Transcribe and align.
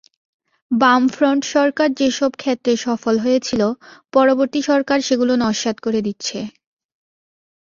বামফ্রন্ট 0.71 1.41
সরকার 1.53 1.89
যেসব 1.93 2.31
ক্ষেত্রে 2.37 2.73
সফল 2.85 3.15
হয়েছিল, 3.19 3.61
পরবর্তী 4.13 4.59
সরকার 4.69 4.99
সেগুলো 5.07 5.33
নস্যাৎ 5.43 5.77
করে 5.79 5.99
দিচ্ছে। 6.07 6.39